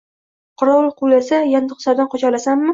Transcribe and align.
Qorovul 0.61 0.89
quvlasa, 1.03 1.43
yantoqzordan 1.53 2.13
qocha 2.17 2.35
olasanmi? 2.35 2.69